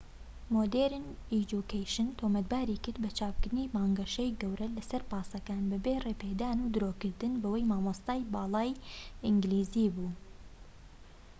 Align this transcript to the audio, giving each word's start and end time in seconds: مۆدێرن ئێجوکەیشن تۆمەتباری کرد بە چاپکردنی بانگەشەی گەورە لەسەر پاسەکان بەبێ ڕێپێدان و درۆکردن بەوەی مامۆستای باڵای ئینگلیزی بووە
مۆدێرن 0.53 1.05
ئێجوکەیشن 1.33 2.07
تۆمەتباری 2.19 2.81
کرد 2.83 2.97
بە 3.03 3.09
چاپکردنی 3.17 3.71
بانگەشەی 3.73 4.35
گەورە 4.41 4.67
لەسەر 4.77 5.01
پاسەکان 5.11 5.63
بەبێ 5.71 5.95
ڕێپێدان 6.05 6.57
و 6.61 6.71
درۆکردن 6.75 7.33
بەوەی 7.41 7.67
مامۆستای 7.71 8.27
باڵای 8.33 8.79
ئینگلیزی 9.25 9.93
بووە 9.95 10.11